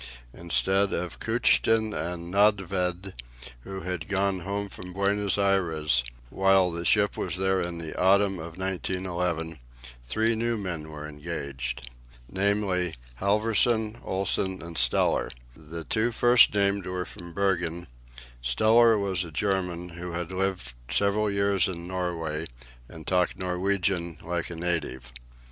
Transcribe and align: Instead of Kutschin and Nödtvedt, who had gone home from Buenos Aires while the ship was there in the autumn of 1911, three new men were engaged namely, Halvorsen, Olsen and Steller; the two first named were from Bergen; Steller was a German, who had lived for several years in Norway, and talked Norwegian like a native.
Instead 0.33 0.93
of 0.93 1.19
Kutschin 1.19 1.93
and 1.93 2.33
Nödtvedt, 2.33 3.13
who 3.59 3.81
had 3.81 4.07
gone 4.07 4.39
home 4.39 4.67
from 4.67 4.93
Buenos 4.93 5.37
Aires 5.37 6.03
while 6.31 6.71
the 6.71 6.83
ship 6.83 7.15
was 7.17 7.37
there 7.37 7.61
in 7.61 7.77
the 7.77 7.95
autumn 8.01 8.39
of 8.39 8.57
1911, 8.57 9.59
three 10.03 10.33
new 10.33 10.57
men 10.57 10.89
were 10.89 11.07
engaged 11.07 11.87
namely, 12.27 12.95
Halvorsen, 13.19 13.99
Olsen 14.03 14.59
and 14.63 14.75
Steller; 14.75 15.29
the 15.55 15.83
two 15.83 16.11
first 16.11 16.51
named 16.51 16.87
were 16.87 17.05
from 17.05 17.31
Bergen; 17.31 17.85
Steller 18.43 18.99
was 18.99 19.23
a 19.23 19.29
German, 19.29 19.89
who 19.89 20.13
had 20.13 20.31
lived 20.31 20.73
for 20.87 20.93
several 20.95 21.29
years 21.29 21.67
in 21.67 21.87
Norway, 21.87 22.47
and 22.89 23.05
talked 23.05 23.37
Norwegian 23.37 24.17
like 24.23 24.49
a 24.49 24.55
native. 24.55 25.13